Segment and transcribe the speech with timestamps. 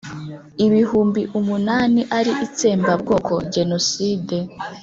[0.65, 4.37] ibihumbi umunani ari itsembabwoko (génocide).